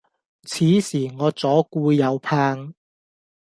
[0.03, 0.11] 此時我左
[1.69, 2.73] 顧右盼